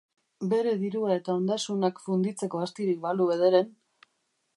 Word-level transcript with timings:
Bere 0.51 0.71
dirua 0.83 1.11
eta 1.19 1.35
ondasunak 1.41 2.01
funditzeko 2.05 2.63
astirik 2.65 2.99
balu 3.05 3.29
bederen! 3.33 3.69